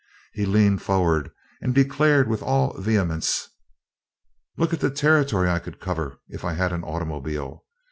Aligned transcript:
He 0.33 0.47
leaned 0.47 0.81
forward 0.81 1.29
and 1.61 1.75
declared 1.75 2.27
with 2.27 2.41
all 2.41 2.75
vehemence: 2.79 3.49
"Look 4.57 4.73
at 4.73 4.79
the 4.79 4.89
territory 4.89 5.47
I 5.47 5.59
could 5.59 5.79
cover, 5.79 6.17
if 6.27 6.43
I 6.43 6.53
had 6.53 6.73
an 6.73 6.83
automobile! 6.83 7.63